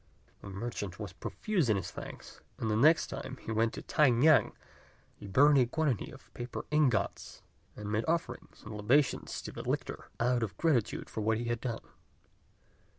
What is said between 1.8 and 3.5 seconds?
thanks; and the next time